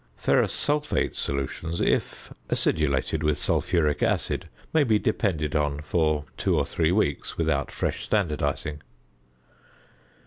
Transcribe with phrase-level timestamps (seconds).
[0.17, 6.65] Ferrous sulphate solutions, if acidulated with sulphuric acid, may be depended on for two or
[6.65, 8.79] three weeks without fresh standardising.